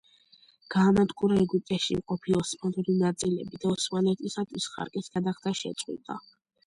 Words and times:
გაანადგურა 0.75 1.35
ეგვიპტეში 1.43 1.97
მყოფი 1.99 2.35
ოსმალური 2.39 2.95
ნაწილები 3.03 3.61
და 3.67 3.75
ოსმალეთისათვის 3.75 4.67
ხარკის 4.77 5.13
გადახდა 5.19 5.55
შეწყვიტა. 5.61 6.19